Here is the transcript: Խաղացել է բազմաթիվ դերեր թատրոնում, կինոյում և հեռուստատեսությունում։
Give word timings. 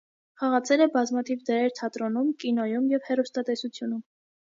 Խաղացել 0.43 0.83
է 0.85 0.85
բազմաթիվ 0.93 1.43
դերեր 1.49 1.73
թատրոնում, 1.79 2.31
կինոյում 2.45 2.87
և 2.95 3.05
հեռուստատեսությունում։ 3.11 4.01